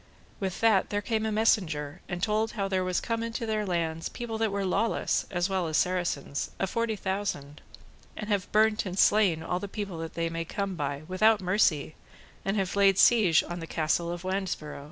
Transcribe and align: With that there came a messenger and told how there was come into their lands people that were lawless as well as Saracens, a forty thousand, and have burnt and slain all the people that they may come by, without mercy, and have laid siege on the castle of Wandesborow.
With 0.39 0.61
that 0.61 0.89
there 0.89 1.03
came 1.03 1.27
a 1.27 1.31
messenger 1.31 2.01
and 2.09 2.23
told 2.23 2.53
how 2.53 2.67
there 2.67 2.83
was 2.83 2.99
come 2.99 3.21
into 3.21 3.45
their 3.45 3.67
lands 3.67 4.09
people 4.09 4.39
that 4.39 4.51
were 4.51 4.65
lawless 4.65 5.27
as 5.29 5.47
well 5.47 5.67
as 5.67 5.77
Saracens, 5.77 6.49
a 6.59 6.65
forty 6.65 6.95
thousand, 6.95 7.61
and 8.17 8.27
have 8.27 8.51
burnt 8.51 8.87
and 8.87 8.97
slain 8.97 9.43
all 9.43 9.59
the 9.59 9.67
people 9.67 9.99
that 9.99 10.15
they 10.15 10.27
may 10.27 10.43
come 10.43 10.73
by, 10.73 11.03
without 11.07 11.39
mercy, 11.39 11.93
and 12.43 12.57
have 12.57 12.75
laid 12.75 12.97
siege 12.97 13.43
on 13.43 13.59
the 13.59 13.67
castle 13.67 14.11
of 14.11 14.23
Wandesborow. 14.23 14.79